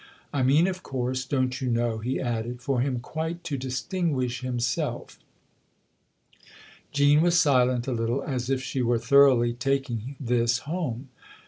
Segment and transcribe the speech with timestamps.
[0.33, 4.59] I mean, of course, don't you know," he added," for him quite to distinguish him
[4.59, 5.19] self."
[6.91, 11.09] Jean was silent a little, as if she were thoroughly taking this home.